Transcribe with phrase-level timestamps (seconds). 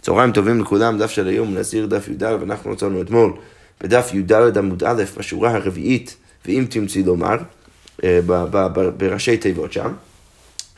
[0.00, 3.32] צהריים טובים לכולם, דף של היום נזיר דף י"ד, ואנחנו רצינו אתמול
[3.80, 7.36] בדף י"ד עמוד א', בשורה הרביעית, ואם תמצאי לומר,
[8.04, 8.20] אה,
[8.96, 9.92] בראשי תיבות שם.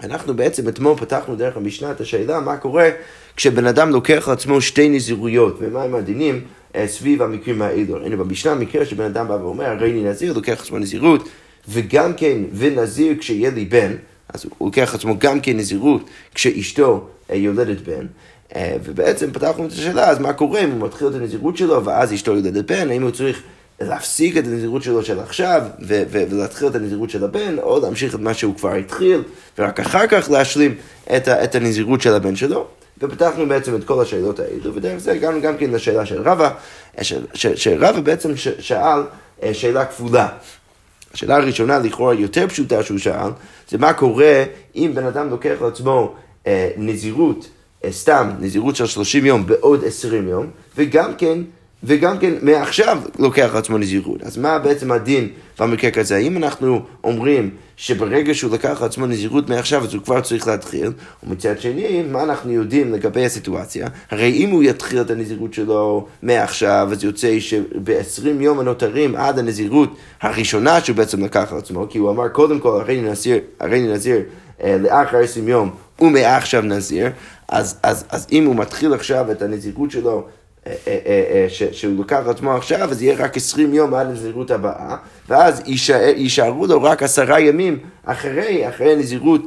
[0.03, 2.89] אנחנו בעצם אתמול פתחנו דרך המשנה את השאלה מה קורה
[3.37, 6.41] כשבן אדם לוקח לעצמו שתי נזירויות, ומה הם הדינים
[6.77, 8.07] אה, סביב המקרים האלו.
[8.07, 11.29] הנה במשנה מקרה שבן אדם בא ואומר, הרי אני נזיר, לוקח לעצמו נזירות,
[11.69, 13.93] וגם כן, ונזיר כשיהיה לי בן,
[14.29, 18.07] אז הוא לוקח לעצמו גם כן נזירות כשאשתו אה, יולדת בן.
[18.57, 22.13] אה, ובעצם פתחנו את השאלה, אז מה קורה אם הוא מתחיל את הנזירות שלו, ואז
[22.15, 23.43] אשתו יולדת בן, האם הוא צריך
[23.81, 28.15] להפסיק את הנזירות שלו של עכשיו, ו- ו- ולהתחיל את הנזירות של הבן, או להמשיך
[28.15, 29.23] את מה שהוא כבר התחיל,
[29.59, 30.75] ורק אחר כך להשלים
[31.17, 32.67] את, ה- את הנזירות של הבן שלו.
[33.03, 36.51] ופתחנו בעצם את כל השאלות האלו, ודרך זה הגענו גם כן לשאלה של רבא,
[37.35, 39.01] שרבא בעצם ש- שאל
[39.43, 40.29] אה, שאלה כפולה.
[41.15, 43.31] השאלה הראשונה, לכאורה יותר פשוטה שהוא שאל,
[43.69, 44.45] זה מה קורה
[44.77, 46.15] אם בן אדם לוקח לעצמו
[46.47, 47.60] אה, נזירות אה,
[47.91, 51.39] סתם נזירות של 30 יום בעוד 20 יום, וגם כן,
[51.85, 54.23] וגם כן מעכשיו לוקח לעצמו נזירות.
[54.23, 56.17] אז מה בעצם הדין במקרה כזה?
[56.17, 61.61] האם אנחנו אומרים שברגע שהוא לקח לעצמו נזירות מעכשיו אז הוא כבר צריך להתחיל, ומצד
[61.61, 63.89] שני, מה אנחנו יודעים לגבי הסיטואציה?
[64.11, 69.97] הרי אם הוא יתחיל את הנזירות שלו מעכשיו, אז יוצא שב-20 יום הנותרים עד הנזירות
[70.21, 74.19] הראשונה שהוא בעצם לקח לעצמו, כי הוא אמר קודם כל, הרי נזיר, הרי נזיר
[74.63, 77.11] אה, לאחר 20 יום ומעכשיו נזיר,
[77.51, 80.27] אז, אז, אז אם הוא מתחיל עכשיו את הנזירות שלו
[80.67, 84.97] אה, אה, אה, שהוא לוקח עצמו עכשיו, אז יהיה רק 20 יום עד הנזירות הבאה,
[85.31, 85.63] ואז
[86.17, 89.41] יישארו לו רק עשרה ימים אחרי, אחרי הנזירות,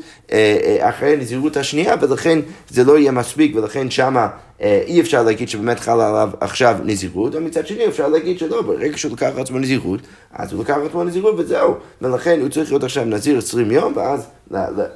[0.79, 2.39] אחרי הנזירות השנייה, ולכן
[2.69, 4.27] זה לא יהיה מספיק, ולכן שמה
[4.59, 9.11] אי אפשר להגיד שבאמת חלה עליו עכשיו נזירות, ומצד שני אפשר להגיד שלא, ברגע שהוא
[9.11, 9.99] לקח לעצמו נזירות,
[10.33, 14.27] אז הוא לקח לעצמו נזירות וזהו, ולכן הוא צריך להיות עכשיו נזיר 20 יום, ואז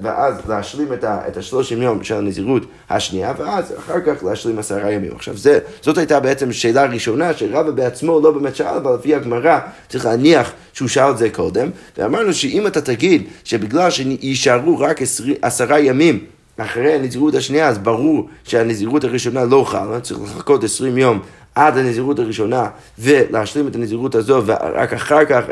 [0.02, 5.12] ואז להשלים את השלושים יום של הנזירות השנייה, ואז אחר כך להשלים עשרה ימים.
[5.16, 9.60] עכשיו, זה, זאת הייתה בעצם שאלה ראשונה, שרבא בעצמו לא באמת שאל, אבל לפי הגמרא
[9.90, 15.24] צריך להניח שהוא שאל את זה קודם, ואמרנו שאם אתה תגיד שבגלל שיישארו רק עשר,
[15.42, 16.26] עשרה ימים
[16.58, 21.20] אחרי הנזירות השנייה, אז ברור שהנזירות הראשונה לא חלה, צריך לחכות עשרים יום
[21.56, 25.44] עד הנזירות הראשונה ולהשלים את הנזירות הזו ורק אחר כך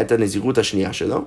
[0.00, 1.24] את הנזירות השנייה שלו.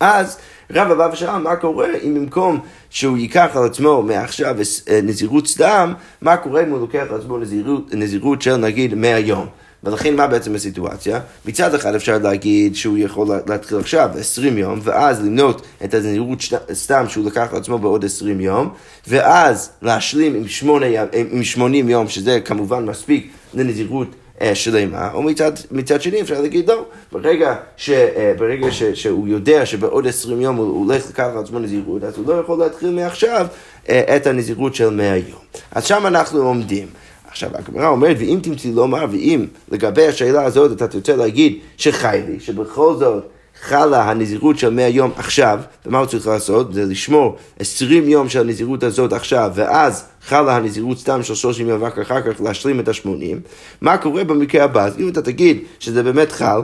[0.00, 0.38] אז
[0.70, 2.60] רב אבא ושאל מה קורה אם במקום
[2.90, 4.56] שהוא ייקח על עצמו מעכשיו
[5.02, 5.92] נזירות סתם,
[6.22, 9.46] מה קורה אם הוא לוקח על עצמו נזירות, נזירות של נגיד 100 יום.
[9.84, 11.20] ולכן מה בעצם הסיטואציה?
[11.46, 16.38] מצד אחד אפשר להגיד שהוא יכול להתחיל עכשיו 20 יום, ואז למנות את הנזירות
[16.72, 18.68] סתם שהוא לקח לעצמו בעוד 20 יום,
[19.08, 24.08] ואז להשלים עם, 8, עם 80 יום, שזה כמובן מספיק לנזירות
[24.40, 29.28] אה, שלמה, או מצד, מצד שני אפשר להגיד לא, ברגע, ש, אה, ברגע ש, שהוא
[29.28, 33.46] יודע שבעוד עשרים יום הוא הולך לקחת לעצמו נזירות, אז הוא לא יכול להתחיל מעכשיו
[33.88, 35.40] אה, את הנזירות של מאה יום.
[35.72, 36.86] אז שם אנחנו עומדים.
[37.30, 42.40] עכשיו, הגמרא אומרת, ואם תמצאי לומר, ואם לגבי השאלה הזאת אתה תרצה להגיד שחי לי,
[42.40, 43.24] שבכל זאת
[43.62, 46.74] חלה הנזירות של 100 יום עכשיו, ומה הוא צריך לעשות?
[46.74, 51.82] זה לשמור 20 יום של הנזירות הזאת עכשיו, ואז חלה הנזירות סתם של 30 יום,
[51.82, 53.36] ורק אחר כך להשלים את ה-80.
[53.80, 54.84] מה קורה במקרה הבא?
[54.84, 56.60] אז אם אתה תגיד שזה באמת חל,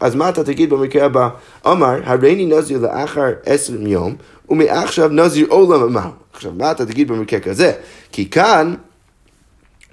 [0.00, 1.28] אז מה אתה תגיד במקרה הבא?
[1.66, 4.14] אמר, הריני נזיר לאחר 20 יום,
[4.48, 6.10] ומעכשיו נזיר עולם אמר.
[6.32, 7.72] עכשיו, מה אתה תגיד במקרה כזה?
[8.12, 8.74] כי כאן...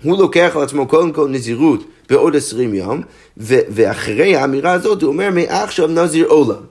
[0.03, 3.01] הוא לוקח על עצמו קודם כל נזירות בעוד עשרים יום,
[3.37, 6.63] ו- ואחרי האמירה הזאת הוא אומר מעכשיו נזיר עולם.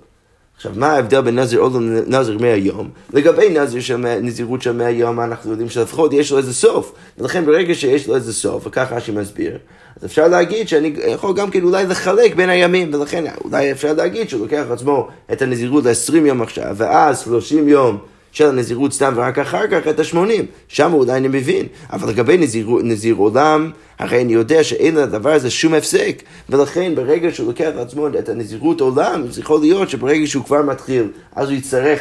[0.56, 2.90] עכשיו, מה ההבדל בין נזיר עולם לנזיר מאה יום?
[3.12, 6.92] לגבי נזיר של נזירות של מאה יום, אנחנו יודעים שלפחות יש לו איזה סוף.
[7.18, 9.58] ולכן ברגע שיש לו איזה סוף, וככה אשי מסביר,
[9.96, 14.28] אז אפשר להגיד שאני יכול גם כן אולי לחלק בין הימים, ולכן אולי אפשר להגיד
[14.28, 17.98] שהוא לוקח עצמו את הנזירות ל-20 יום עכשיו, ואז 30 יום.
[18.36, 20.46] של הנזירות סתם ורק אחר כך את השמונים.
[20.68, 21.66] שם אולי אני מבין.
[21.92, 26.22] אבל לגבי נזיר, נזיר עולם, הרי אני יודע שאין לדבר הזה שום הפסק.
[26.48, 31.08] ולכן ברגע שהוא לוקח לעצמו את הנזירות עולם, זה יכול להיות שברגע שהוא כבר מתחיל,
[31.36, 32.00] אז הוא יצטרך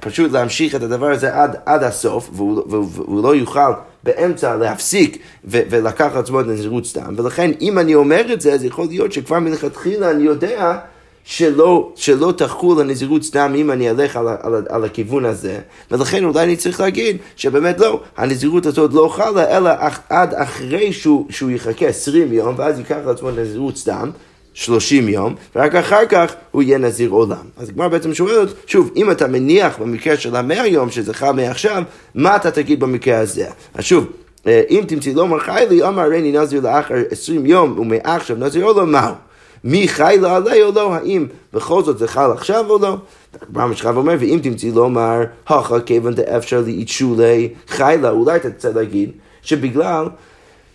[0.00, 3.72] פשוט להמשיך את הדבר הזה עד, עד הסוף, והוא, והוא, והוא לא יוכל
[4.04, 7.14] באמצע להפסיק ו- ולקח לעצמו את הנזירות סתם.
[7.16, 10.78] ולכן אם אני אומר את זה, אז יכול להיות שכבר מלכתחילה אני יודע
[11.24, 15.58] שלא, שלא תחול הנזירות סתם אם אני אלך על, על, על הכיוון הזה,
[15.90, 19.70] ולכן אולי אני צריך להגיד שבאמת לא, הנזירות הזאת לא חלה, אלא
[20.08, 24.10] עד אחרי שהוא, שהוא יחכה 20 יום, ואז ייקח לעצמו נזירות סתם.
[24.54, 27.46] 30 יום, ורק אחר כך הוא יהיה נזיר עולם.
[27.56, 31.82] אז הגמרא בעצם שואלת, שוב, אם אתה מניח במקרה של המאה יום, שזה חל מעכשיו,
[32.14, 33.46] מה אתה תגיד במקרה הזה?
[33.74, 34.06] אז שוב,
[34.46, 38.92] אה, אם תמצאי לא מרחי לי, אמר רני נזיר לאחר 20 יום, ומעכשיו נזיר עולם,
[38.92, 39.14] מהו?
[39.64, 42.96] מי חי לו עליה או לא, האם בכל זאת זה חל עכשיו או לא?
[43.42, 49.10] הגמרא ממשיכה ואומר, ואם תמצאי לומר, הכה כיוון דאפשר לאיתשולי חיילה, אולי אתה תצא להגיד
[49.42, 50.06] שבגלל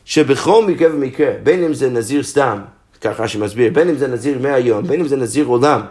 [0.06, 2.60] שבכל מקרה ומקרה, בין אם זה נזיר סתם,
[3.02, 5.82] ככה שמסביר, בין אם זה נזיר מהיום, בין אם זה נזיר עולם,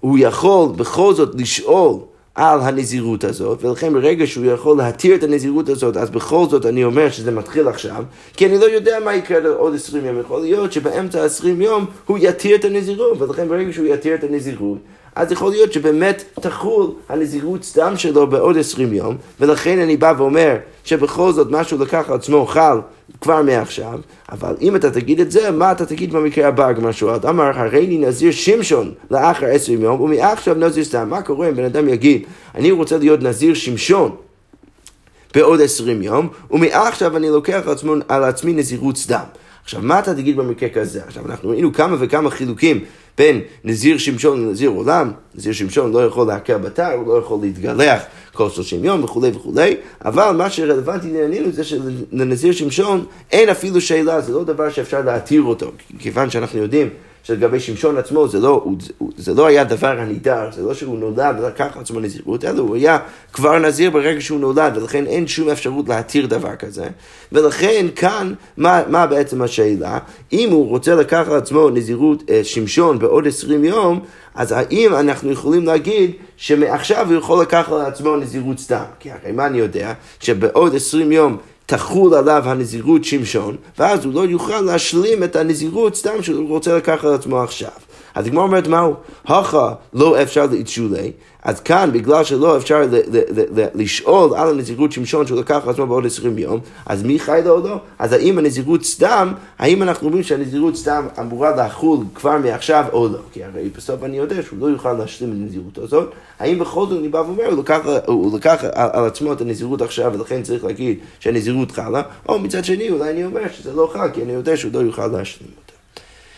[0.00, 1.94] הוא יכול בכל זאת לשאול
[2.34, 6.84] על הנזירות הזאת, ולכן ברגע שהוא יכול להתיר את הנזירות הזאת, אז בכל זאת אני
[6.84, 10.20] אומר שזה מתחיל עכשיו, כי אני לא יודע מה יקרה עוד עשרים יום.
[10.20, 14.78] יכול להיות שבאמצע עשרים יום הוא יתיר את הנזירות, ולכן ברגע שהוא יתיר את הנזירות,
[15.16, 20.56] אז יכול להיות שבאמת תחול הנזירות סתם שלו בעוד עשרים יום, ולכן אני בא ואומר
[20.84, 22.78] שבכל זאת משהו לקח על עצמו חל
[23.20, 24.00] כבר מעכשיו,
[24.32, 27.24] אבל אם אתה תגיד את זה, מה אתה תגיד במקרה הבא, הגמרא שואלת?
[27.24, 31.08] אמר, הרי לי נזיר שמשון לאחר עשרים יום, ומעכשיו נזיר סתם.
[31.08, 32.22] מה קורה אם בן אדם יגיד,
[32.54, 34.16] אני רוצה להיות נזיר שמשון
[35.34, 37.62] בעוד עשרים יום, ומעכשיו אני לוקח
[38.08, 39.24] על עצמי נזירות סתם.
[39.70, 41.00] עכשיו, מה אתה תגיד במקרה כזה?
[41.06, 42.84] עכשיו, אנחנו ראינו כמה וכמה חילוקים
[43.18, 45.12] בין נזיר שמשון לנזיר עולם.
[45.34, 48.02] נזיר שמשון לא יכול להקל בתר, הוא לא יכול להתגלח
[48.32, 54.20] כל שלושים יום וכולי וכולי, אבל מה שרלוונטי לענייננו זה שלנזיר שמשון אין אפילו שאלה,
[54.20, 56.88] זה לא דבר שאפשר להתיר אותו, כיוון שאנחנו יודעים
[57.22, 58.66] שלגבי שמשון עצמו זה לא,
[59.16, 62.98] זה לא היה דבר הנידר, זה לא שהוא נולד ולקח לעצמו נזירות, אלא הוא היה
[63.32, 66.86] כבר נזיר ברגע שהוא נולד, ולכן אין שום אפשרות להתיר דבר כזה.
[67.32, 69.98] ולכן כאן, מה, מה בעצם השאלה?
[70.32, 74.00] אם הוא רוצה לקחת לעצמו נזירות אה, שמשון בעוד עשרים יום,
[74.34, 78.84] אז האם אנחנו יכולים להגיד שמעכשיו הוא יכול לקחת לעצמו נזירות סתם?
[78.98, 79.92] כי הרי מה אני יודע?
[80.20, 81.36] שבעוד עשרים יום
[81.70, 87.04] תחול עליו הנזירות שמשון, ואז הוא לא יוכל להשלים את הנזירות סתם שהוא רוצה לקחת
[87.04, 87.70] על עצמו עכשיו.
[88.14, 88.94] אז הגמרא אומרת מהו?
[89.26, 91.12] הכה לא אפשר לאיתשולי,
[91.42, 92.82] אז כאן בגלל שלא אפשר
[93.74, 97.50] לשאול על הנזירות שמשון שהוא לקח על עצמו בעוד עשרים יום, אז מי חי לו
[97.50, 97.76] או לא?
[97.98, 103.18] אז האם הנזירות סתם, האם אנחנו אומרים שהנזירות סתם אמורה לחול כבר מעכשיו או לא?
[103.32, 106.98] כי הרי בסוף אני יודע שהוא לא יוכל להשלים את הנזירות הזאת, האם בכל זאת
[106.98, 110.64] אני בא ואומר, הוא לקח, הוא לקח על, על עצמו את הנזירות עכשיו ולכן צריך
[110.64, 114.56] להגיד שהנזירות חלה, או מצד שני אולי אני אומר שזה לא חל כי אני יודע
[114.56, 115.72] שהוא לא יוכל להשלים אותה.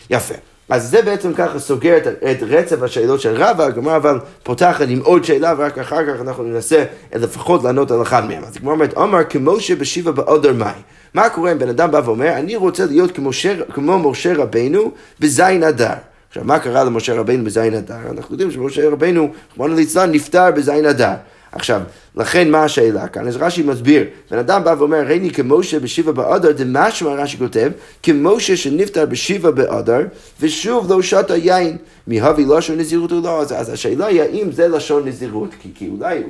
[0.09, 0.52] יפה.
[0.69, 4.99] אז זה בעצם ככה סוגר את, את רצף השאלות של רבא, הגמרא אבל פותחת עם
[5.03, 6.83] עוד שאלה ורק אחר כך אנחנו ננסה
[7.15, 8.43] לפחות לענות על אחד מהם.
[8.43, 10.71] אז הגמרא אומרת, אמר כמו שבשיבה באודר מאי.
[11.13, 14.91] מה קורה אם בן אדם בא ואומר, אני רוצה להיות כמו, שר, כמו משה רבנו
[15.19, 15.93] בזין אדר.
[16.29, 17.95] עכשיו, מה קרה למשה רבנו בזין אדר?
[18.11, 21.13] אנחנו יודעים שמשה רבנו, רחמנא ליצלן, נפטר בזין אדר.
[21.55, 21.81] עכשיו,
[22.15, 23.27] לכן מה השאלה כאן?
[23.27, 27.71] אז רש"י מסביר, בן אדם בא ואומר, ראיני כמשה בשיבה באדר, דמשמע רש"י כותב,
[28.03, 30.01] כמשה שנפטר בשיבה באדר,
[30.41, 31.77] ושוב לא שתה יין,
[32.07, 35.89] מהבי לשון נזירות או לא, אז, אז השאלה היא האם זה לשון נזירות, כי, כי
[35.89, 36.23] אולי,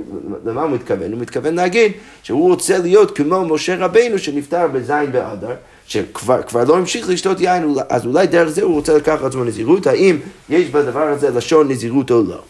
[0.46, 1.12] למה הוא מתכוון?
[1.12, 1.92] הוא מתכוון להגיד
[2.24, 5.54] שהוא רוצה להיות כמו משה רבנו שנפטר בזין באדר,
[5.88, 10.18] שכבר לא המשיך לשתות יין, אז אולי דרך זה הוא רוצה לקחת עצמו נזירות, האם
[10.50, 12.42] יש בדבר הזה לשון נזירות או לא.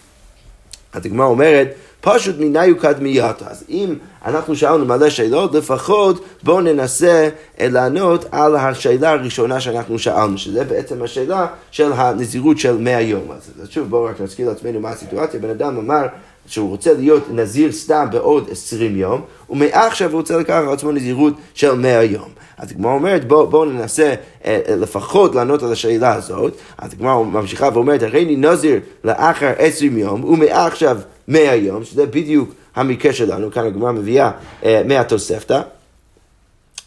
[0.93, 1.67] הגמרא אומרת,
[2.05, 3.45] פשוט מניו קדמייתא.
[3.47, 3.95] אז אם
[4.25, 7.29] אנחנו שאלנו מלא שאלות, לפחות בואו ננסה
[7.59, 13.31] לענות על השאלה הראשונה שאנחנו שאלנו, שזה בעצם השאלה של הנזירות של 100 יום.
[13.31, 15.39] אז שוב, בואו רק נזכיר לעצמנו מה הסיטואציה.
[15.39, 16.05] בן אדם אמר
[16.47, 21.33] שהוא רוצה להיות נזיר סתם בעוד 20 יום, ומעכשיו הוא רוצה לקחת על עצמו נזירות
[21.53, 22.29] של 100 יום.
[22.57, 24.13] אז הגמרא אומרת, בואו בוא ננסה
[24.45, 26.53] אה, אה, לפחות לענות על השאלה הזאת.
[26.77, 30.97] אז הגמרא ממשיכה ואומרת, הרי אני נזיר לאחר 20 יום, ומעכשיו
[31.27, 34.31] 100 יום, שזה בדיוק המקרה שלנו, כאן הגמרא מביאה
[34.65, 35.61] אה, מהתוספתא.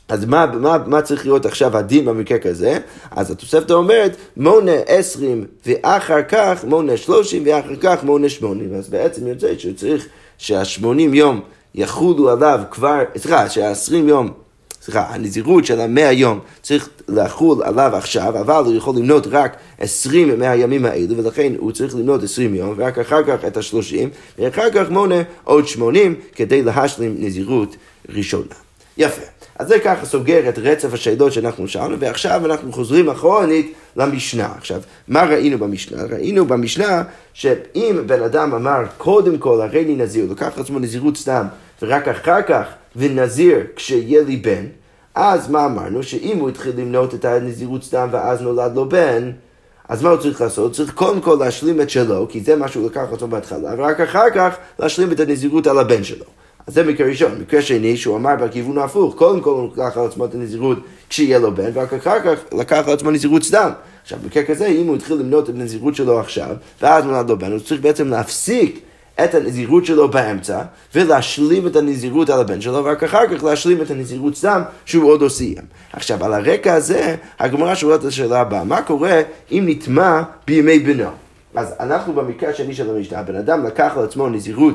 [0.08, 2.78] אז מה, מה, מה צריך להיות עכשיו הדין במקרה כזה?
[3.10, 8.74] אז התוספתא אומרת, מונה עשרים ואחר כך מונה שלושים ואחר כך מונה שמונים.
[8.74, 10.06] אז בעצם יוצא שהוא צריך
[10.38, 11.40] שהשמונים יום
[11.74, 14.30] יחולו עליו כבר, סליחה, שהעשרים יום
[14.86, 20.38] סליחה, הנזירות של המאה יום צריך לחול עליו עכשיו, אבל הוא יכול למנות רק עשרים
[20.38, 24.90] מהימים האלו, ולכן הוא צריך למנות עשרים יום, ורק אחר כך את השלושים, ואחר כך
[24.90, 27.76] מונה עוד שמונים כדי להשלים נזירות
[28.08, 28.54] ראשונה.
[28.98, 29.22] יפה.
[29.58, 34.48] אז זה ככה סוגר את רצף השאלות שאנחנו שאלנו, ועכשיו אנחנו חוזרים אחורנית למשנה.
[34.58, 36.02] עכשיו, מה ראינו במשנה?
[36.10, 37.02] ראינו במשנה
[37.32, 41.46] שאם בן אדם אמר, קודם כל הרי לי נזיר, לקח לעצמו נזירות סתם,
[41.82, 42.64] ורק אחר כך
[42.96, 44.64] ונזיר כשיהיה לי בן,
[45.14, 46.02] אז מה אמרנו?
[46.02, 49.30] שאם הוא התחיל למנות את הנזירות סתם ואז נולד לו בן,
[49.88, 50.72] אז מה הוא צריך לעשות?
[50.72, 54.30] צריך קודם כל להשלים את שלו, כי זה מה שהוא לקח אותו בהתחלה, ורק אחר
[54.34, 56.24] כך להשלים את הנזירות על הבן שלו.
[56.66, 57.40] אז זה מקרה ראשון.
[57.40, 61.38] מקרה שני, שהוא אמר בכיוון ההפוך, קודם כל הוא לקח על עצמו את הנזירות כשיהיה
[61.38, 63.70] לו בן, ורק אחר כך לקח על עצמו נזירות סתם.
[64.02, 67.52] עכשיו, במקרה כזה, אם הוא התחיל למנות את הנזירות שלו עכשיו, ואז נולד לו בן,
[67.52, 68.80] הוא צריך בעצם להפסיק
[69.24, 70.62] את הנזירות שלו באמצע,
[70.94, 75.22] ולהשלים את הנזירות על הבן שלו, ורק אחר כך להשלים את הנזירות סתם שהוא עוד
[75.22, 75.62] לא סיים.
[75.92, 79.20] עכשיו, על הרקע הזה, הגמרא שואלת את השאלה הבאה, מה קורה
[79.52, 81.10] אם נטמע בימי בנו?
[81.54, 84.74] אז אנחנו במקרה השני של המשנה, הבן אדם לקח על עצמו נזירות,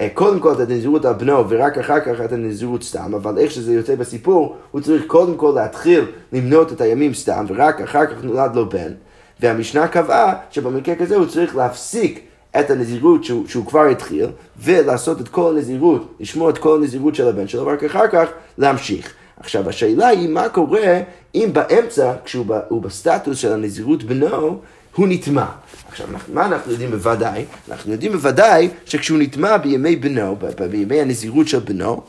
[0.00, 3.50] אה, קודם כל את הנזירות על בנו ורק אחר כך את הנזירות סתם, אבל איך
[3.50, 8.24] שזה יוצא בסיפור, הוא צריך קודם כל להתחיל למנות את הימים סתם, ורק אחר כך
[8.24, 8.92] נולד לו בן.
[9.40, 12.20] והמשנה קבעה שבמקרה כזה הוא צריך להפסיק
[12.60, 14.26] את הנזירות שהוא, שהוא כבר התחיל,
[14.62, 18.28] ולעשות את כל הנזירות, לשמור את כל הנזירות של הבן שלו, ורק אחר כך
[18.58, 19.12] להמשיך.
[19.40, 21.00] עכשיו, השאלה היא מה קורה
[21.34, 24.60] אם באמצע, כשהוא בסטטוס של הנזירות בנו,
[24.94, 25.46] הוא נטמע.
[25.88, 27.44] עכשיו, מה אנחנו יודעים בוודאי?
[27.70, 30.36] אנחנו יודעים בוודאי שכשהוא נטמע בימי בנו,
[30.70, 32.02] בימי הנזירות של בנו,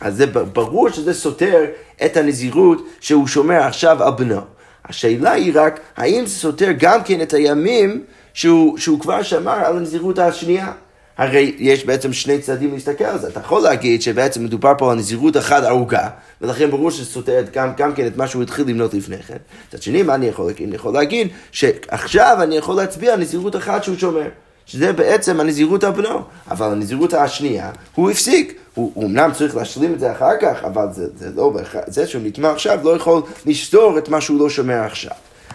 [0.00, 1.64] אז זה ברור שזה סותר
[2.04, 4.40] את הנזירות שהוא שומר עכשיו על בנו.
[4.84, 9.76] השאלה היא רק, האם זה סותר גם כן את הימים שהוא, שהוא כבר שמר על
[9.76, 10.72] הנזירות השנייה?
[11.18, 13.28] הרי יש בעצם שני צדדים להסתכל על זה.
[13.28, 16.08] אתה יכול להגיד שבעצם מדובר פה על נזירות אחת ארוכה,
[16.40, 19.36] ולכן ברור שזה סותר גם, גם כן את מה שהוא התחיל למנות לפני כן.
[19.68, 20.66] מצד שני, מה אני יכול להגיד?
[20.68, 24.28] אני יכול להגיד שעכשיו אני יכול להצביע על נזירות אחת שהוא שומר.
[24.66, 28.60] שזה בעצם הנזירות על בנו, אבל הנזירות השנייה, הוא הפסיק.
[28.74, 31.52] הוא, אמנם צריך להשלים את זה אחר כך, אבל זה, זה לא,
[31.86, 35.12] זה שהוא נטמע עכשיו לא יכול לסתור את מה שהוא לא שומר עכשיו.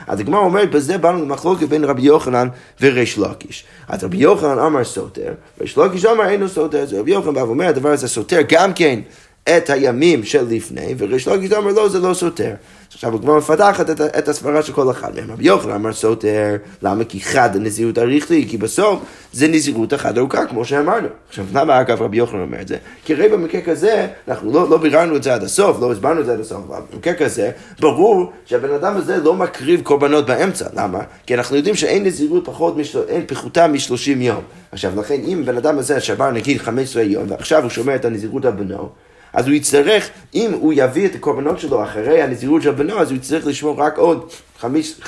[0.08, 2.48] אז הגמרא אומרת, בזה באנו למחלוקת בין רבי יוחנן
[2.82, 3.64] וריש לקיש.
[3.88, 7.68] אז רבי יוחנן אמר סותר, ריש לקיש אמר אינו סותר, אז רבי יוחנן בא ואומר,
[7.68, 9.00] הדבר הזה סותר גם כן
[9.44, 12.54] את הימים של לפני, וריש לקיש אומר, לא, זה לא סותר.
[12.94, 15.32] עכשיו הגמרא מפתחת את, את הסברה של כל אחד מהם.
[15.32, 17.04] רבי יוחנן אמר סותר, למה?
[17.04, 19.00] כי חד הנזירות אריכלי, כי בסוף
[19.34, 21.08] זה נזירות אחת ארוכה, כמו שאמרנו.
[21.30, 22.78] עכשיו, למה אגב רבי יוחנן אומר את זה?
[23.06, 26.26] כי הרי במקרה כזה, אנחנו לא, לא ביררנו את זה עד הסוף, לא הסברנו את
[26.26, 30.66] זה עד הסוף, אבל במקרה כזה, ברור שהבן אדם הזה לא מקריב קורבנות באמצע.
[30.74, 31.00] למה?
[31.26, 33.00] כי אנחנו יודעים שאין נזירות פחות, משל...
[33.08, 34.42] אין פחותה מ-30 יום.
[34.72, 38.46] עכשיו, לכן אם בן אדם הזה שבר נגיד 15 יום, ועכשיו הוא שומר את הנזירות
[38.46, 38.90] על בנו,
[39.34, 43.18] אז הוא יצטרך, אם הוא יביא את הקורבנות שלו אחרי הנזירות של בנו, אז הוא
[43.18, 44.30] יצטרך לשמור רק עוד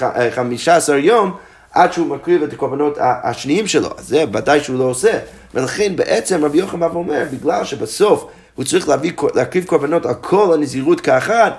[0.02, 1.32] אה, חמישה עשר יום
[1.72, 3.90] עד שהוא מקריב את הקורבנות השניים שלו.
[3.98, 5.20] אז זה ודאי שהוא לא עושה.
[5.54, 8.26] ולכן בעצם רבי יוחנן בא ואומר, בגלל שבסוף
[8.56, 11.54] הוא צריך להביא, להקריב קורבנות על כל הנזירות כאחת,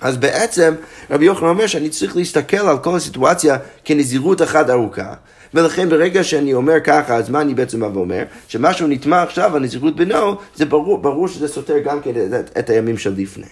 [0.00, 0.74] אז בעצם
[1.10, 5.14] רבי יוחנן אומר שאני צריך להסתכל על כל הסיטואציה כנזירות אחת ארוכה.
[5.54, 8.22] ולכן ברגע שאני אומר ככה, אז מה אני בעצם בא ואומר?
[8.48, 12.98] שמשהו נטמע עכשיו, הנזירות בנו, זה ברור, ברור שזה סותר גם כן את, את הימים
[12.98, 13.46] של לפני.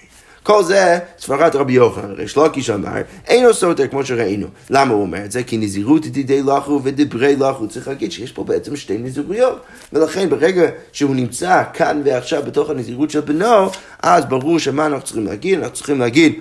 [0.46, 2.92] כל זה סברת רבי יוחנן, ריש לקיש אמר,
[3.28, 4.46] אינו סותר כמו שראינו.
[4.70, 5.42] למה הוא אומר את זה?
[5.42, 9.62] כי נזירות דידי לחו ודברי לחו, צריך להגיד שיש פה בעצם שתי נזירויות.
[9.92, 13.70] ולכן ברגע שהוא נמצא כאן ועכשיו בתוך הנזירות של בנו,
[14.02, 15.58] אז ברור שמה אנחנו צריכים להגיד?
[15.58, 16.40] אנחנו צריכים להגיד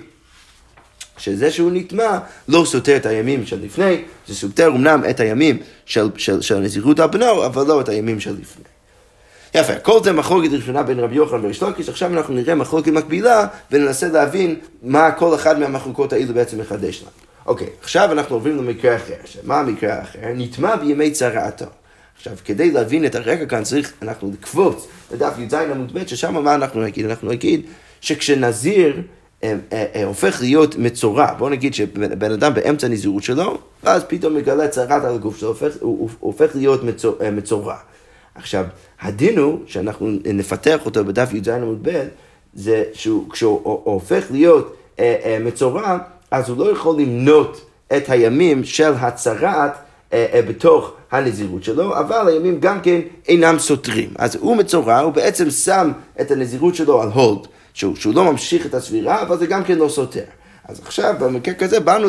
[1.18, 2.18] שזה שהוא נטמע
[2.48, 7.00] לא סותר את הימים של לפני, זה סותר אמנם את הימים של, של, של נזירות
[7.00, 8.64] הבנו, אבל לא את הימים של לפני.
[9.54, 13.46] יפה, כל זה מחלוקת ראשונה בין רבי יוחנן וריש לקיש, עכשיו אנחנו נראה מחלוקת מקבילה
[13.70, 17.10] וננסה להבין מה כל אחד מהמחלוקות האלו בעצם מחדש לנו.
[17.46, 19.14] אוקיי, עכשיו אנחנו עוברים למקרה אחר.
[19.42, 20.18] מה המקרה האחר?
[20.34, 21.64] נטמע בימי צרעתו.
[22.16, 26.54] עכשיו, כדי להבין את הרקע כאן צריך, אנחנו לקפוץ לדף י"ז עמוד ב', ששם מה
[26.54, 27.06] אנחנו נגיד?
[27.06, 27.60] אנחנו נגיד
[28.00, 29.02] שכשנזיר
[30.04, 31.34] הופך להיות מצורע.
[31.38, 35.72] בוא נגיד שבן אדם באמצע הנזירות שלו, ואז פתאום מגלה צרת על הגוף שלו, הופך,
[35.80, 37.76] הוא הופך להיות מצור, מצורע.
[38.34, 38.64] עכשיו,
[39.00, 42.04] הדין הוא, שאנחנו נפתח אותו בדף י"ז עמוד ב',
[42.54, 44.76] זה שכשהוא הופך להיות
[45.40, 45.98] מצורע,
[46.30, 49.72] אז הוא לא יכול למנות את הימים של הצרת
[50.48, 54.10] בתוך הנזירות שלו, אבל הימים גם כן אינם סותרים.
[54.18, 57.46] אז הוא מצורע, הוא בעצם שם את הנזירות שלו על הולד.
[57.76, 60.22] שהוא, שהוא לא ממשיך את הסבירה, אבל זה גם כן לא סותר.
[60.68, 62.08] אז עכשיו, במקרה כזה, באנו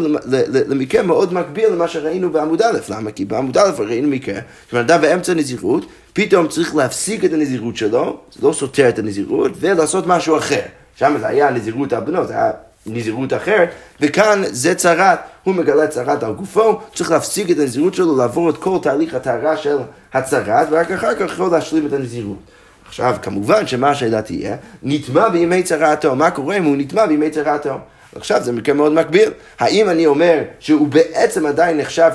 [0.67, 3.11] למקרה מאוד מקביל למה שראינו בעמוד א', למה?
[3.11, 4.39] כי בעמוד א' ראינו מקרה,
[4.71, 9.51] שבן אדם באמצע נזירות, פתאום צריך להפסיק את הנזירות שלו, זה לא סותר את הנזירות,
[9.59, 10.61] ולעשות משהו אחר.
[10.95, 12.51] שם זה היה נזירות הבנות, זה היה
[12.85, 13.69] נזירות אחרת,
[14.01, 18.57] וכאן זה צרת, הוא מגלה צרת על גופו, צריך להפסיק את הנזירות שלו, לעבור את
[18.57, 19.77] כל תהליך הטהרה של
[20.13, 22.37] הצרת, ורק אחר כך יכול להשלים את הנזירות.
[22.87, 27.77] עכשיו, כמובן שמה השאלה תהיה, נטמע בימי צרעתו, מה קורה אם הוא נטמע בימי צרעתו?
[28.15, 29.29] עכשיו זה מקרה מאוד מקביל.
[29.59, 32.11] האם אני אומר שהוא בעצם עדיין נחשב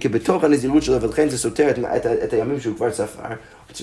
[0.00, 3.22] כבתוך הנזירות שלו ולכן זה סותר את, את, את הימים שהוא כבר ספר?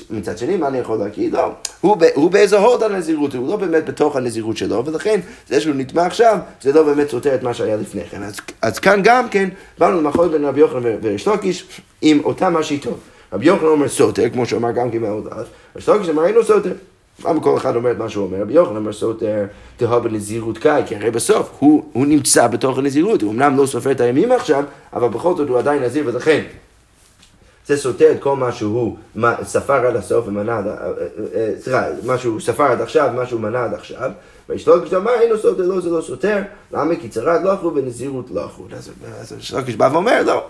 [0.10, 1.34] מצד שני, מה אני יכול להגיד?
[1.34, 1.52] לא,
[1.82, 6.06] הוא, הוא באיזה הוד הנזירות, הוא לא באמת בתוך הנזירות שלו, ולכן זה שהוא נטמע
[6.06, 8.24] עכשיו, זה לא באמת סותר את מה שהיה לפני כן.
[8.24, 13.00] אז, אז כאן גם כן, באנו למחול בין רבי יוחנן וריש לקיש עם אותם השיטות.
[13.34, 15.44] רבי יוחנן אומר סותר, כמו שאמר גם כן מאוד א',
[15.76, 16.74] ריש לקיש אמר אינו סותר.
[17.26, 18.42] למה כל אחד אומר את מה שהוא אומר?
[18.42, 19.46] רבי יוחנן אומר סותר,
[19.78, 23.92] תהה בנזירות קאי, כי הרי בסוף הוא, הוא נמצא בתוך הנזירות, הוא אמנם לא סופר
[23.92, 24.64] את הימים עכשיו,
[24.94, 26.44] אבל בכל זאת הוא עדיין נזיר, ולכן
[27.68, 28.98] זה סותר את כל מה שהוא
[29.44, 30.90] ספר עד הסוף ומנה עד, אה, אה,
[31.36, 34.12] אה, סליחה, מה שהוא ספר עד עכשיו, מה שהוא מנה עד עכשיו.
[34.50, 38.26] ויש לו כשאמר אינו סותר, לא זה לא סותר, למה כי צרת לא אחו ונזירות
[38.32, 38.64] לא אחו.
[39.20, 40.48] אז יש לו כשבא ואומר לא.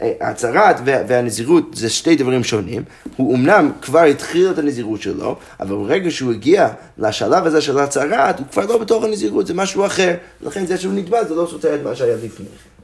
[0.00, 2.82] הצהרת והנזירות זה שתי דברים שונים.
[3.16, 8.38] הוא אמנם כבר התחיל את הנזירות שלו, אבל ברגע שהוא הגיע לשלב הזה של הצהרת,
[8.38, 10.14] הוא כבר לא בתוך הנזירות, זה משהו אחר.
[10.40, 12.74] לכן זה שהוא נטבע זה לא סותר את מה שהיה לפני כן.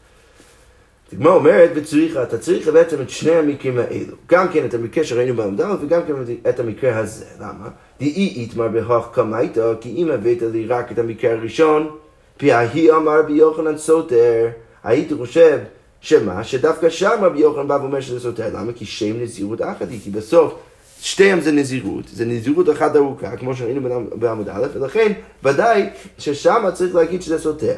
[1.13, 4.17] הגמרא אומרת, וצריך, אתה צריך בעצם את שני המקרים האלו.
[4.27, 6.13] גם כן את המקרה שראינו בעמדה וגם כן
[6.49, 7.25] את המקרה הזה.
[7.41, 7.69] למה?
[8.01, 11.91] דאי איתמר בהוך קמייתא, כי אם הבאת לי רק את המקרה הראשון,
[12.37, 14.49] פי ההיא אמר רבי יוחנן סותר,
[14.85, 15.59] הייתי חושב
[16.01, 16.45] שמה?
[16.45, 18.49] שדווקא שם רבי יוחנן בא ואומר שזה סותר.
[18.55, 18.73] למה?
[18.73, 20.55] כי שם נזירות אחת היא, כי בסוף
[21.01, 25.13] שתיהם זה נזירות, זה נזירות אחת ארוכה, כמו שראינו בעמוד א', ולכן
[25.45, 25.89] ודאי
[26.19, 27.75] ששם צריך להגיד שזה סותר.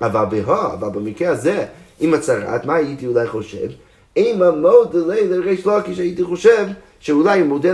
[0.00, 1.66] אבל בהא, אבל במקרה הזה,
[2.00, 3.68] עם הצהרת, מה הייתי אולי חושב?
[4.16, 6.66] אם המודה לריש לוקיש הייתי חושב
[7.00, 7.68] שאולי מודה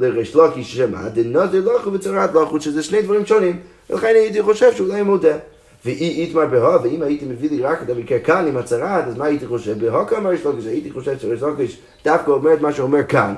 [0.00, 3.56] לריש לוקיש שמה, דנזר לחו וצהרת לחו, שזה שני דברים שונים,
[3.90, 5.36] ולכן הייתי חושב שאולי הוא מודה.
[5.84, 9.24] ואי איתמר בהא, ואם הייתי מביא לי רק את המקרה כאן עם הצהרת, אז מה
[9.24, 9.84] הייתי חושב?
[9.84, 13.34] בהא כמה ריש לוקיש, הייתי חושב שריש לוקיש דווקא אומר את מה שאומר כאן.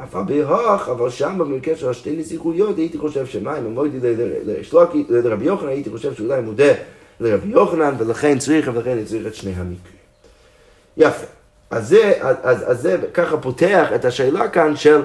[0.00, 3.98] אבל בהוך, אבל שם במקרה של השתי נסיכויות, הייתי חושב שמה, אם אמרתי
[5.08, 6.72] לרבי יוחנן, הייתי חושב שאולי מודה
[7.20, 9.96] לרבי יוחנן, ולכן צריך, ולכן צריך את שני המקרים.
[10.96, 11.26] יפה.
[11.70, 15.02] אז זה, אז, אז זה ככה פותח את השאלה כאן של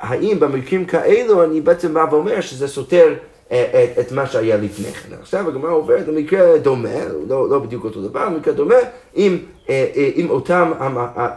[0.00, 3.14] האם במקרים כאלו אני בעצם בא ואומר שזה סותר
[3.48, 5.14] את, את מה שהיה לפני כן.
[5.20, 8.74] עכשיו הגמרא עוברת למקרה דומה, לא, לא בדיוק אותו דבר, מקרה דומה
[9.14, 9.38] עם,
[9.68, 10.72] אה, אה, עם אותם,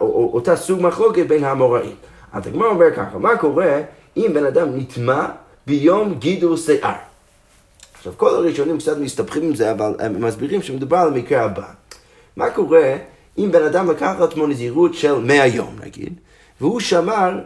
[0.00, 1.94] אותה סוג מחלוקת בין האמוראים.
[2.32, 3.80] אז הגמרא אומר ככה, מה קורה
[4.16, 5.26] אם בן אדם נטמע
[5.66, 6.92] ביום גידול שיער?
[7.94, 11.66] עכשיו, כל הראשונים קצת מסתבכים עם זה, אבל הם מסבירים שמדובר על המקרה הבא.
[12.36, 12.96] מה קורה
[13.38, 16.14] אם בן אדם לקח לעצמו נזירות של 100 יום, נגיד,
[16.60, 17.38] והוא שמר,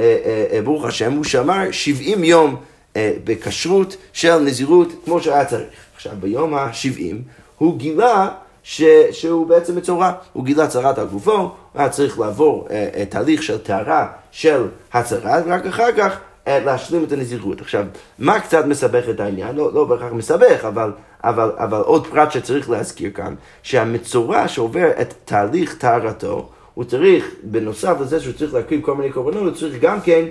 [0.00, 2.56] אה, אה, אה, ברוך השם, הוא שמר 70 יום
[2.96, 5.68] בכשרות של נזירות כמו שהיה צריך.
[5.94, 7.14] עכשיו, ביום ה-70
[7.58, 8.28] הוא גילה
[8.64, 10.12] ש, שהוא בעצם מצורע.
[10.32, 14.66] הוא גילה צרת על גופו, הוא היה צריך לעבור אה, אה, תהליך של טהרה של
[14.92, 17.60] הצהרה, ורק אחר כך אה, להשלים את הנזירות.
[17.60, 17.84] עכשיו,
[18.18, 19.56] מה קצת מסבך את העניין?
[19.56, 20.92] לא, לא בהכרח מסבך, אבל,
[21.24, 27.96] אבל, אבל עוד פרט שצריך להזכיר כאן, שהמצורע שעובר את תהליך טהרתו, הוא צריך, בנוסף
[28.00, 30.28] לזה שהוא צריך להקריב כל מיני קורבנות, הוא צריך גם כן אה,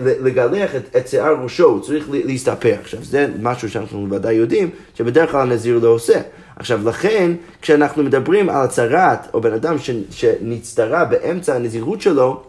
[0.00, 2.74] לגלח את, את שיער ראשו, הוא צריך להסתפר.
[2.80, 6.20] עכשיו, זה משהו שאנחנו ודאי יודעים, שבדרך כלל הנזיר לא עושה.
[6.56, 7.32] עכשיו, לכן,
[7.62, 12.42] כשאנחנו מדברים על הצהרת, או בן אדם ש, שנצטרה באמצע הנזירות שלו,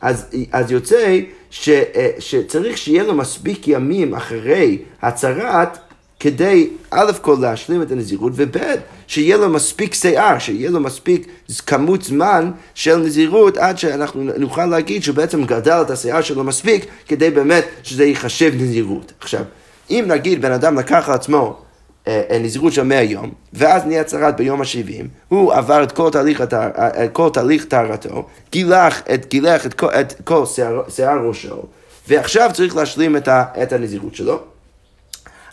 [0.00, 1.18] אז, אז יוצא
[1.50, 5.78] ש, אה, שצריך שיהיה לו מספיק ימים אחרי הצהרת
[6.22, 8.56] כדי א' כל להשלים את הנזירות, וב'
[9.06, 11.26] שיהיה לו מספיק שיער, שיהיה לו מספיק
[11.66, 16.86] כמות זמן של נזירות עד שאנחנו נוכל להגיד שהוא בעצם גדל את השיער שלו מספיק
[17.08, 19.12] כדי באמת שזה ייחשב נזירות.
[19.20, 19.42] עכשיו,
[19.90, 21.58] אם נגיד בן אדם לקח על עצמו
[22.08, 26.10] אה, אה, נזירות של 100 יום, ואז נהיה צרת ביום ה-70, הוא עבר את כל
[26.10, 31.62] תהליך, אה, כל תהליך טהרתו, גילח את, גילח את כל, את כל שיער, שיער ראשו,
[32.08, 34.52] ועכשיו צריך להשלים את, ה, את הנזירות שלו.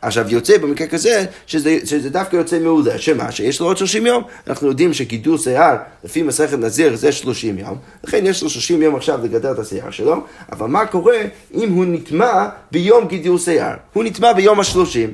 [0.02, 3.32] עכשיו יוצא במקרה כזה, שזה, שזה דווקא יוצא מעולה, שמה?
[3.32, 4.24] שיש לו עוד 30 יום.
[4.48, 8.96] אנחנו יודעים שגידול שיער, לפי מסכת נזיר, זה 30 יום, לכן יש לו 30 יום
[8.96, 11.18] עכשיו לגדל את השיער שלו, אבל מה קורה
[11.54, 13.76] אם הוא נטמע ביום גידול שיער?
[13.94, 15.10] הוא נטמע ביום ה-30.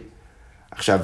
[0.71, 0.99] עכשיו,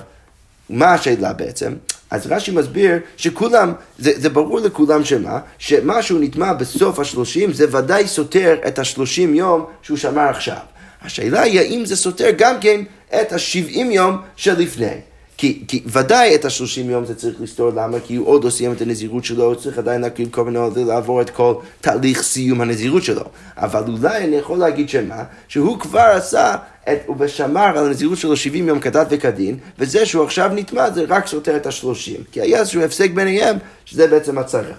[0.70, 1.74] מה השאלה בעצם?
[2.12, 7.78] אז רש"י מסביר שכולם, זה, זה ברור לכולם שמה, שמה שהוא נטמע בסוף השלושים זה
[7.78, 10.58] ודאי סותר את השלושים יום שהוא שמר עכשיו.
[11.02, 12.82] השאלה היא האם זה סותר גם כן
[13.22, 14.98] את השבעים יום שלפני.
[15.42, 17.98] כי, כי ודאי את השלושים יום זה צריך לסתור, למה?
[18.00, 21.30] כי הוא עוד לא סיים את הנזירות שלו, הוא צריך עדיין להקריב מיני לעבור את
[21.30, 23.24] כל תהליך סיום הנזירות שלו.
[23.58, 25.24] אבל אולי אני יכול להגיד שמה?
[25.48, 26.56] שהוא כבר עשה
[26.92, 31.06] את, הוא ושמר על הנזירות שלו 70 יום כדת וכדין, וזה שהוא עכשיו נטמע זה
[31.08, 32.24] רק סותר את השלושים.
[32.32, 34.76] כי היה איזשהו הפסק ביניהם, שזה בעצם הצהרת.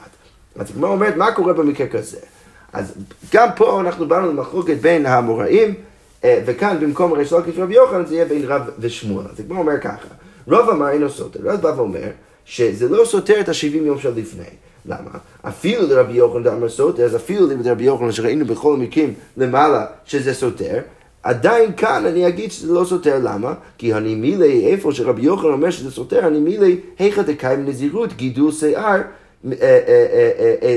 [0.57, 2.19] אז הגמרא אומרת, מה קורה במקרה כזה?
[2.73, 2.95] אז
[3.35, 5.75] גם פה אנחנו באנו למחלוקת בין האמוראים,
[6.25, 9.27] וכאן במקום ריש לוקיש רבי יוחנן זה יהיה בין רב ושמואל.
[9.33, 10.09] אז הגמרא אומר ככה,
[10.49, 12.09] רב אמר אינו סותר, רב בא ואומר
[12.45, 14.45] שזה לא סותר את השבעים יום של לפני.
[14.87, 15.11] למה?
[15.43, 20.81] אפילו לרבי יוחנן דאמר סותר, אז אפילו לרבי יוחנן שראינו בכל המקרים למעלה שזה סותר,
[21.23, 23.55] עדיין כאן אני אגיד שזה לא סותר, למה?
[23.79, 28.53] כי אני מילי, איפה שרבי יוחנן אומר שזה סותר, אני מילי, היכא דקאי בנזירות, גידול
[28.53, 29.03] שיער, אה, אה, אה,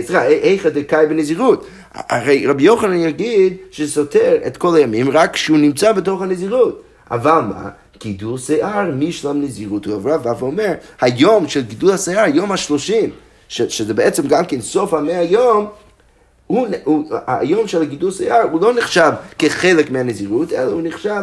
[0.05, 1.67] סליחה, היכא דקאי בנזירות.
[1.93, 6.83] הרי רבי יוחנן יגיד שסותר את כל הימים רק כשהוא נמצא בתוך הנזירות.
[7.11, 7.69] אבל מה?
[7.99, 9.85] גידול שיער משלם נזירות.
[9.85, 13.09] הוא בא ואומר, היום של גידול השיער, יום השלושים,
[13.49, 15.67] שזה בעצם גם כן סוף המאה יום,
[16.47, 21.21] הוא, הוא, היום של הגידול שיער הוא לא נחשב כחלק מהנזירות, אלא הוא נחשב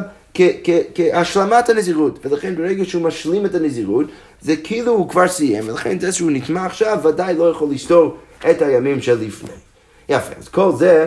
[0.95, 2.27] כהשלמת הנזירות.
[2.27, 4.07] ולכן ברגע שהוא משלים את הנזירות,
[4.41, 8.17] זה כאילו הוא כבר סיים, ולכן זה שהוא נטמע עכשיו ודאי לא יכול לסתור
[8.51, 9.51] את הימים שלפני.
[10.09, 11.07] יפה, אז כל זה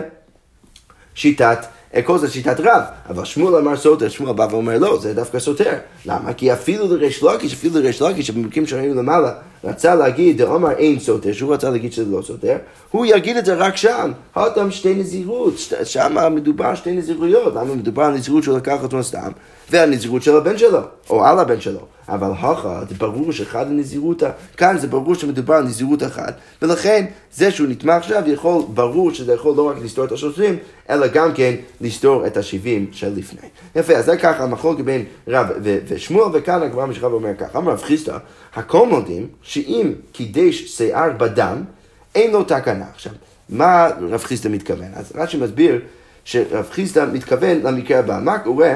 [1.14, 1.58] שיטת
[2.04, 5.72] כל זה שיטת רב, אבל שמואל אמר סותר, שמואל בא ואומר לא, זה דווקא סותר.
[6.06, 6.32] למה?
[6.32, 9.32] כי אפילו לריש לוקיש, אפילו לריש לוקיש, שבמקרים שראינו למעלה,
[9.64, 12.56] רצה להגיד, דאמר אין סותר, שהוא רצה להגיד שזה לא סותר,
[12.90, 15.54] הוא יגיד את זה רק שם, הותם שתי נזירות,
[15.84, 19.30] שם מדובר שתי נזירויות, למה מדובר על נזירות שהוא לקח אותו סתם,
[19.70, 20.80] ועל נזירות של הבן שלו,
[21.10, 21.80] או על הבן שלו.
[22.08, 27.50] אבל הכה, זה ברור שאחד הנזירותא, כאן זה ברור שמדובר על נזירות אחת, ולכן זה
[27.50, 30.56] שהוא נטמע עכשיו יכול, ברור שזה יכול לא רק לסתור את השלושים,
[30.90, 33.48] אלא גם כן לסתור את השבעים של לפני.
[33.76, 35.46] יפה, אז זה ככה המחלוקת בין רב
[35.88, 38.18] ושמואל, וכאן הגמרא משכב ואומר ככה, אמר רב חיסטה,
[38.54, 41.62] הכל מודים שאם קידש שיער בדם,
[42.14, 42.84] אין לו תקנה.
[42.94, 43.12] עכשיו,
[43.48, 44.88] מה רב חיסטה מתכוון?
[44.94, 45.80] אז רש"י מסביר
[46.24, 48.18] שרב חיסטה מתכוון למקרה הבא.
[48.22, 48.74] מה קורה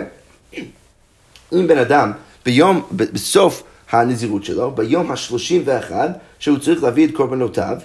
[1.52, 2.12] אם בן אדם
[2.44, 7.76] ביום, בסוף הנזירות שלו, ביום השלושים ואחד, שהוא צריך להביא את קורבנותיו,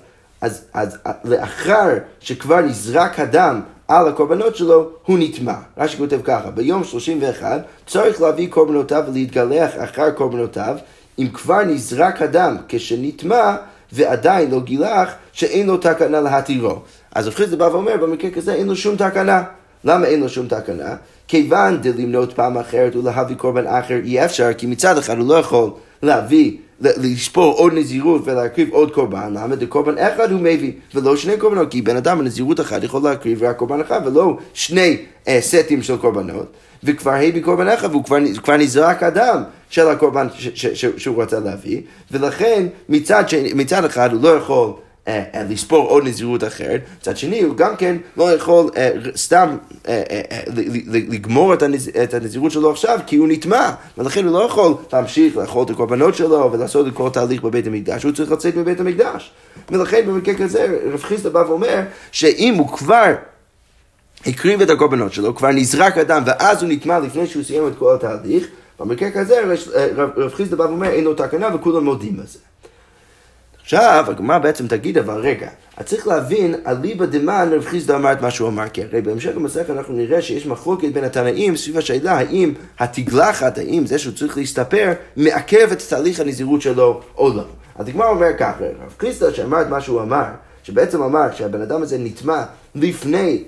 [0.42, 1.90] אז, אז לאחר
[2.20, 5.56] שכבר נזרק הדם על הקורבנות שלו, הוא נטמע.
[5.78, 10.78] רש"י כותב ככה, ביום 31 צריך להביא קורבנותיו ולהתגלח אחר קורבנותיו,
[11.20, 13.56] אם כבר נזרק הדם כשנטמע
[13.92, 16.80] ועדיין לא גילח, שאין לו תקנה להתירו.
[17.16, 19.44] אז רב חיסדא בא ואומר, במקרה כזה אין לו שום תקנה.
[19.84, 20.96] למה אין לו שום תקנה?
[21.28, 25.70] כיוון דלמנות פעם אחרת ולהביא קורבן אחר אי אפשר, כי מצד אחד הוא לא יכול
[26.04, 29.56] להביא, לספור עוד נזירות ולהקריב עוד קורבן, למה?
[29.56, 33.58] דקורבן אחד הוא מביא, ולא שני קורבנות, כי בן אדם בנזירות אחת יכול להקריב רק
[33.58, 36.48] קורבן אחד, ולא שני אה, סטים של קורבנות,
[36.84, 41.22] וכבר הביא קורבן אחד, והוא כבר, כבר נזרק הדם של הקורבן ש, ש, ש, שהוא
[41.24, 44.74] רצה להביא, ולכן מצד, ש, מצד אחד הוא לא יכול
[45.50, 49.58] לספור עוד נזירות אחרת, מצד שני הוא גם כן לא יכול אה, סתם
[50.88, 51.54] לגמור
[52.04, 56.16] את הנזירות שלו עכשיו כי הוא נטמע, ולכן הוא לא יכול להמשיך לאכול את הקורבנות
[56.16, 59.32] שלו ולעשות את כל התהליך בבית המקדש, הוא צריך לצאת מבית המקדש.
[59.72, 63.14] ולכן במקרה כזה רב חיסטה בא ואומר שאם הוא כבר
[64.26, 67.96] הקריב את הקורבנות שלו, כבר נזרק הדם ואז הוא נטמע לפני שהוא סיים את כל
[67.96, 68.48] התהליך,
[68.80, 69.56] במקרה כזה
[70.18, 72.40] רב חיסטה בא ואומר אין לו תקנה וכולם מודים בזה.
[73.66, 78.22] עכשיו, הגמרא בעצם תגיד, אבל רגע, אז צריך להבין, אליבא דמן רב חיסדא אמר את
[78.22, 82.12] מה שהוא אמר, כי הרי בהמשך המסכת אנחנו נראה שיש מחלוקת בין התנאים סביב השאלה
[82.12, 87.44] האם התגלחת, האם זה שהוא צריך להסתפר, מעכב את תהליך הנזירות שלו או לא.
[87.76, 90.26] אז הגמרא אומר כך, רב חיסדא שאמר את מה שהוא אמר,
[90.64, 92.44] שבעצם אמר שהבן אדם הזה נטמע
[92.76, 93.44] לפני,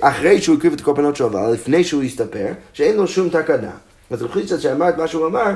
[0.00, 3.70] אחרי שהוא הקריב את הקורבנות שלו, אבל לפני שהוא הסתפר, שאין לו שום תקנה.
[4.10, 5.50] אז רב חיסדא שאמר את מה שהוא אמר,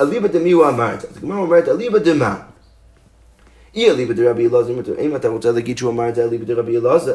[0.00, 1.08] אליבא דמי הוא אמר את זה.
[1.10, 2.36] אז הגמרא אומרת, אליבא דמה.
[3.76, 6.44] אי אליבא דרבי אלעזר, אם אתה רוצה להגיד שהוא אמר את זה אליבא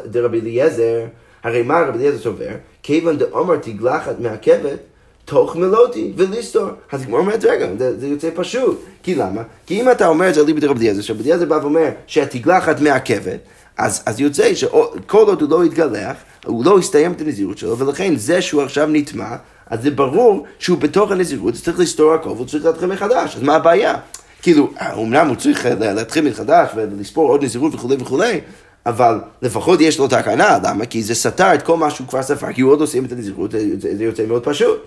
[0.06, 1.00] דרבי אליעזר,
[1.42, 2.50] הרי מה רבי אליעזר סובר?
[2.82, 4.78] כיוון דאמר תגלחת מעכבת,
[5.24, 6.68] תוך מלותי וליסטור.
[6.92, 8.80] אז הגמרא אומרת, רגע, זה, זה יוצא פשוט.
[9.02, 9.42] כי למה?
[9.66, 13.38] כי אם אתה אומר את זה אליבא דרבי אליעזר, שרבי אליעזר בא ואומר שהתגלחת מעכבת,
[13.78, 18.16] אז, אז יוצא שכל עוד הוא לא יתגלח, הוא לא יסתיים את הנזירות שלו, ולכן
[18.16, 22.64] זה שהוא עכשיו נטמע, אז זה ברור שהוא בתוך הנזירות, צריך לסתור הכל, והוא צריך
[22.64, 23.94] להתחיל מחדש, אז מה הבעיה?
[24.42, 28.40] כאילו, אמנם הוא צריך להתחיל מחדש ולספור עוד נזירות וכולי וכולי,
[28.86, 30.86] אבל לפחות יש לו תקנה, למה?
[30.86, 33.50] כי זה סתר את כל מה שהוא כבר ספר, כי הוא עוד סיים את הנזירות,
[33.78, 34.82] זה יוצא מאוד פשוט.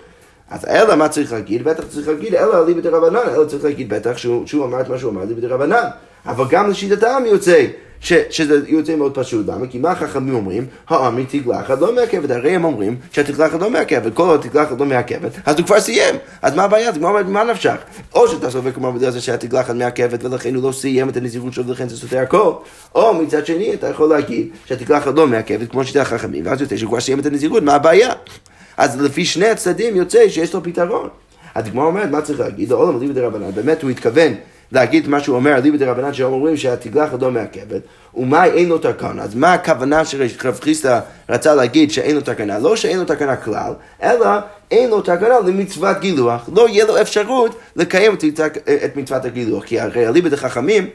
[0.50, 1.64] אז אלא מה צריך להגיד?
[1.64, 4.98] בטח צריך להגיד אלא אליבא דרבנן, אלא צריך להגיד בטח שהוא, שהוא אמר את מה
[4.98, 5.84] שהוא אמר אליבא דרבנן.
[6.26, 7.66] אבל גם לשיטתם יוצא
[8.00, 9.46] ש, שזה יוצא מאוד פשוט.
[9.48, 9.66] למה?
[9.66, 10.66] כי מה החכמים אומרים?
[10.88, 12.30] האמרי תגלחת לא מעכבת.
[12.30, 14.14] הרי הם אומרים שהתגלחת לא מעכבת.
[14.14, 16.14] כל עוד התגלחת לא מעכבת, אז הוא כבר סיים.
[16.42, 16.88] אז מה הבעיה?
[16.88, 17.76] אז אומרת, מה נפשך?
[18.14, 21.66] או שאתה סובר כמו בדרך זה שהתגלחת מעכבת ולכן הוא לא סיים את הנזירות שלו
[21.66, 22.52] ולכן זה סותר הכל.
[22.94, 26.90] או מצד שני אתה יכול להגיד שהתגלחת לא מעכבת כמו שיטת החכמים, ואז יוצא שהוא
[26.90, 28.12] כבר סיים את הנזירות, מה הבעיה?
[28.76, 31.08] אז לפי שני הצדדים יוצא שיש לו פתרון.
[31.54, 32.72] הדגמר אומרת, מה צריך להגיד?
[32.72, 34.34] העולם אליבא דרבנן, באמת הוא התכוון
[34.72, 37.82] להגיד מה שהוא אומר, אליבא דרבנן, שהם אומרים שהתגלחת לא מעכבת,
[38.14, 39.22] ומה אין לו תקנה?
[39.22, 42.58] אז מה הכוונה שרב חיסטה רצה להגיד שאין לו תקנה?
[42.58, 44.28] לא שאין לו תקנה כלל, אלא
[44.70, 46.48] אין לו תקנה למצוות גילוח.
[46.54, 48.14] לא יהיה לו אפשרות לקיים
[48.84, 50.88] את מצוות הגילוח, כי הרי אליבא דחכמים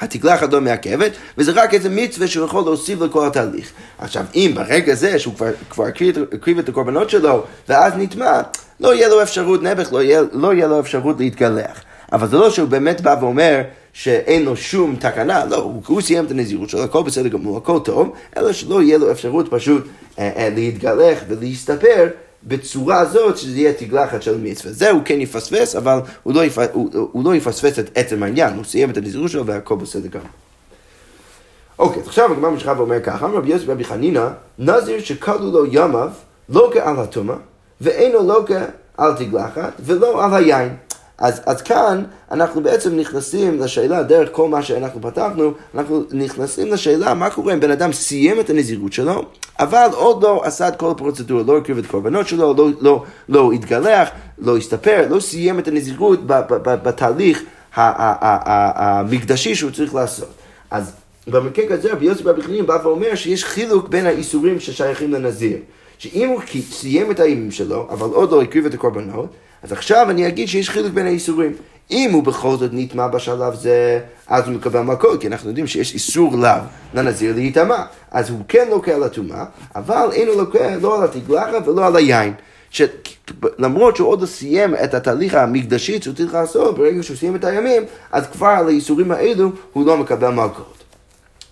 [0.00, 3.70] התגלחת לא מעכבת, וזה רק איזה מצווה שהוא יכול להוסיף לכל התהליך.
[3.98, 5.84] עכשיו, אם ברגע זה שהוא כבר, כבר
[6.32, 8.40] הקריב את הקורבנות שלו, ואז נטמע,
[8.80, 10.00] לא יהיה לו אפשרות נעבך, לא
[10.32, 11.82] לא יהיה לו אפשרות להתגלח.
[12.12, 16.24] אבל זה לא שהוא באמת בא ואומר שאין לו שום תקנה, לא, הוא, הוא סיים
[16.24, 19.84] את הנזירות שלו, הכל בסדר גמור, הכל טוב, אלא שלא יהיה לו אפשרות פשוט
[20.18, 22.08] אה, אה, להתגלח ולהסתפר
[22.44, 24.72] בצורה הזאת שזה יהיה תגלחת של מצווה.
[24.72, 26.58] זה הוא כן יפספס, אבל הוא לא, יפ...
[26.72, 30.26] הוא, הוא לא יפספס את עצם העניין, הוא סיים את הנזירות שלו והכל בסדר גמור.
[31.78, 35.66] אוקיי, אז עכשיו הגמרא משחק ואומר ככה, אמר רבי יוסף רבי חנינא, נזיר שכלו לו
[35.66, 36.10] ימיו,
[36.48, 37.36] לא כעל הטומאה,
[37.80, 40.76] ואינו לא כעל תגלחת, ולא על היין.
[41.20, 47.14] אז, אז כאן אנחנו בעצם נכנסים לשאלה, דרך כל מה שאנחנו פתחנו, אנחנו נכנסים לשאלה
[47.14, 49.24] מה קורה אם בן אדם סיים את הנזירות שלו,
[49.58, 53.52] אבל עוד לא עשה את כל הפרוצדורה, לא הקריב את קורבנות שלו, לא, לא, לא
[53.52, 56.20] התגלח, לא הסתפר, לא סיים את הנזירות
[56.64, 57.42] בתהליך
[57.76, 60.28] המקדשי שהוא צריך לעשות.
[60.70, 60.92] אז
[61.26, 65.58] במקרה כזה רבי יוסי ברבי חנין בא ואומר שיש חילוק בין האיסורים ששייכים לנזיר.
[65.98, 69.26] שאם הוא סיים את הימים שלו, אבל עוד לא הקריב את הקורבנות,
[69.62, 71.52] אז עכשיו אני אגיד שיש חילוק בין האיסורים.
[71.90, 75.94] אם הוא בכל זאת נטמע בשלב זה, אז הוא מקבל מכות, כי אנחנו יודעים שיש
[75.94, 76.60] איסור לאו
[76.94, 77.82] לנזיר להיטמע.
[78.10, 79.44] אז הוא כן לוקח על הטומאה,
[79.76, 82.32] אבל אין הוא לוקח לא על התגלחת ולא על היין.
[82.70, 87.44] שלמרות שהוא עוד לא סיים את התהליך המקדשי שהוא צריך לעשות, ברגע שהוא סיים את
[87.44, 90.79] הימים, אז כבר על האיסורים האלו הוא לא מקבל מכות.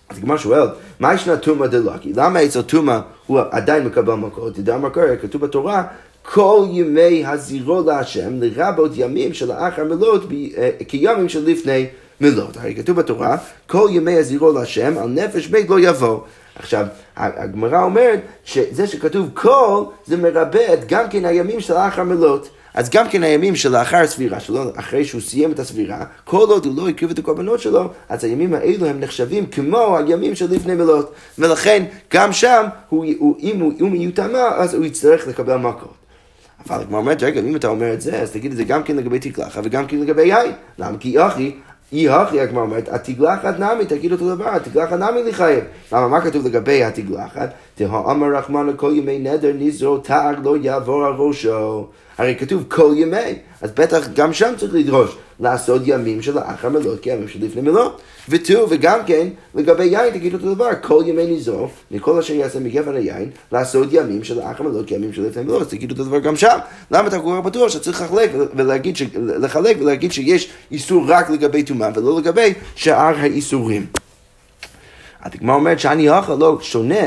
[0.09, 0.67] אז הגמר שואל,
[0.99, 2.13] מה ישנה טומאה דלקי?
[2.15, 4.55] למה אצל טומאה הוא עדיין מקבל מכות?
[4.55, 5.83] תדע מה קורה, כתוב בתורה,
[6.21, 10.23] כל ימי הזירו להשם, לרבות ימים שלאחר מלות
[10.57, 11.85] אה, כימים של לפני
[12.21, 12.57] מלות.
[12.57, 16.19] הרי כתוב בתורה, כל ימי הזירו להשם, על נפש בית לא יבוא.
[16.55, 22.49] עכשיו, הגמרא אומרת שזה שכתוב כל, זה מרבד גם כן הימים של האחר מלות.
[22.73, 26.77] אז גם כן הימים שלאחר הסבירה שלו, אחרי שהוא סיים את הסבירה, כל עוד הוא
[26.77, 31.13] לא הקריב את הקורבנות שלו, אז הימים האלו הם נחשבים כמו הימים של לפני מלות.
[31.39, 35.93] ולכן, גם שם, הוא, הוא, אם הוא, הוא יוטמע, אז הוא יצטרך לקבל מכות.
[36.67, 38.97] אבל כמו אומרת, רגע, אם אתה אומר את זה, אז תגיד את זה גם כן
[38.97, 40.51] לגבי תקלחה וגם כן לגבי יין.
[40.79, 40.97] למה?
[40.97, 41.51] כי אחי,
[41.91, 45.63] אי הכי, הגמרא אומרת, התגלחת נמי, תגיד אותו דבר, התגלחת נמי לחייב.
[45.91, 47.53] למה, מה כתוב לגבי התגלחת?
[47.81, 51.87] אמר רחמנא כל ימי נדר נזרו תג לא יעבור על ראשו.
[52.19, 56.99] הרי כתוב כל ימי, אז בטח גם שם צריך לדרוש לעשות ימים של האחר מלות
[56.99, 58.01] כימים של לפני מלות.
[58.29, 62.95] ותראו, וגם כן, לגבי יין תגיד אותו דבר, כל ימי נזרו, מכל אשר יעשה מגפן
[62.95, 66.35] היין, לעשות ימים של האחר מלות כימים של לפני מלות, אז תגיד אותו דבר גם
[66.35, 66.57] שם.
[66.91, 69.03] למה אתה כל כך בטוח שצריך לחלק ולהגיד, ש...
[69.15, 73.85] לחלק ולהגיד שיש איסור רק לגבי טומאה ולא לגבי שאר האיסורים.
[75.21, 77.05] הדגמר אומרת שאני האחר לא שונה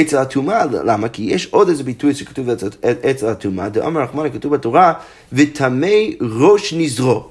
[0.00, 1.08] אצל הטומאה, למה?
[1.08, 2.48] כי יש עוד איזה ביטוי שכתוב
[3.10, 4.92] אצל הטומאה, דאמר רחמנה כתוב בתורה,
[5.32, 5.96] וטמא
[6.40, 7.24] ראש נזרו.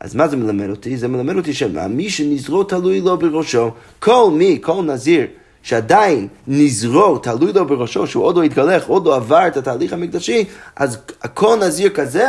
[0.00, 0.96] אז מה זה מלמד אותי?
[0.96, 1.88] זה מלמד אותי שמה?
[1.88, 3.70] מי שנזרו תלוי לו בראשו.
[3.98, 5.26] כל מי, כל נזיר,
[5.62, 10.44] שעדיין נזרו תלוי לו בראשו, שהוא עוד לא התגלח, עוד לא עבר את התהליך המקדשי,
[10.76, 10.98] אז
[11.34, 12.28] כל נזיר כזה,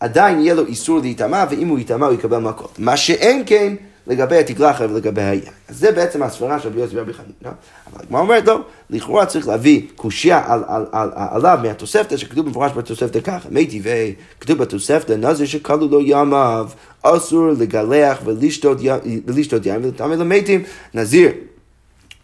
[0.00, 2.78] עדיין יהיה לו איסור להיטמע, ואם הוא ייטמע הוא יקבל מכות.
[2.78, 3.74] מה שאין כן,
[4.06, 5.42] לגבי התגלחה ולגבי היין.
[5.68, 7.32] אז זה בעצם הסברה של רבי יוסי ורבי חנינא.
[7.42, 7.50] לא?
[7.92, 8.58] אבל הגמרא אומרת לו,
[8.90, 14.14] לכאורה צריך להביא קושייה על, על, על, עליו מהתוספתא, שכתוב במפורש בתוספתא ככה, מי טבעי,
[14.40, 16.68] כתוב בתוספתא, נזר שכלו לו ימיו,
[17.02, 20.62] אסור לגלח ולשתות יין ולטעמי למתים,
[20.94, 21.30] נזיר.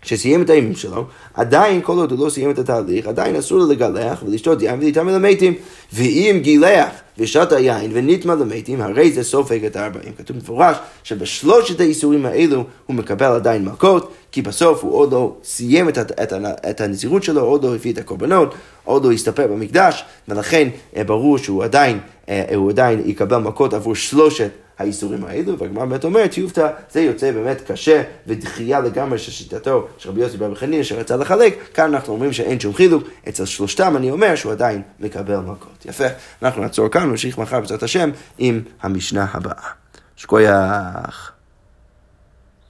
[0.02, 3.70] שסיים את הימים שלו, עדיין כל עוד הוא לא סיים את התהליך, עדיין אסור לו
[3.70, 5.54] לגלח ולשתות יין ולהתאמן למתים.
[5.92, 10.12] ואם גילח ושתה יין ונטמע למתים, הרי זה סופג את הארבעים.
[10.18, 15.88] כתוב מפורש שבשלושת האיסורים האלו הוא מקבל עדיין מכות, כי בסוף הוא עוד לא סיים
[15.88, 16.32] את, את, את,
[16.70, 21.38] את הנזירות שלו, עוד לא הביא את הקורבנות, עוד לא הסתפר במקדש, ולכן אה, ברור
[21.38, 26.68] שהוא עדיין, אה, הוא עדיין יקבל מכות עבור שלושת האיסורים האלו, והגמרא באמת אומרת, יופתא,
[26.92, 31.58] זה יוצא באמת קשה ודחייה לגמרי של שיטתו של רבי יוסי בר חנין שרצה לחלק,
[31.74, 35.86] כאן אנחנו אומרים שאין שום חילוק, אצל שלושתם אני אומר שהוא עדיין מקבל מכות.
[35.86, 36.06] יפה,
[36.42, 39.70] אנחנו נעצור כאן, נמשיך מחר בעזרת השם עם המשנה הבאה.
[40.16, 41.37] שקוייך.